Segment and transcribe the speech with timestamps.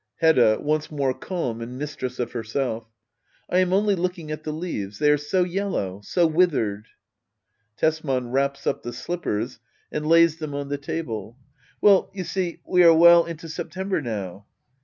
[0.17, 0.57] Hedda.
[0.61, 2.87] [Once more calm and mistress of Iierself]
[3.51, 4.97] I am only looking at the leaves.
[4.97, 6.87] They are so yellow— so withered.
[7.77, 8.23] Tesman.
[8.23, 9.59] J Wraps up the slippers
[9.91, 11.35] and lays them on the le.]
[11.81, 14.47] Well you see, we are well into September now.